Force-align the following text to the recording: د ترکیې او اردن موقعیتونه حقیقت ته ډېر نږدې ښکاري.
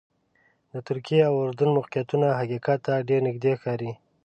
د 0.71 0.73
ترکیې 0.87 1.21
او 1.29 1.33
اردن 1.45 1.69
موقعیتونه 1.77 2.27
حقیقت 2.39 2.79
ته 2.87 2.93
ډېر 3.09 3.19
نږدې 3.27 3.51
ښکاري. 3.59 3.91